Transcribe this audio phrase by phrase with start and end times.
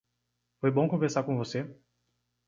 [0.59, 1.67] Foi bom conversar com você.